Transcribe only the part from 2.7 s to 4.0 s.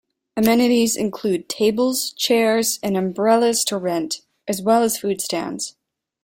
and umbrellas to